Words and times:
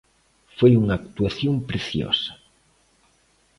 Foi 0.57 0.71
unha 0.81 0.97
actuación 1.01 1.55
preciosa. 1.69 2.33